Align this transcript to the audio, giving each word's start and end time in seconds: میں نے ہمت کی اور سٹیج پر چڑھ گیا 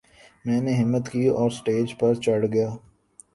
میں 0.45 0.61
نے 0.61 0.73
ہمت 0.75 1.09
کی 1.11 1.25
اور 1.29 1.49
سٹیج 1.49 1.97
پر 1.99 2.13
چڑھ 2.23 2.45
گیا 2.53 2.69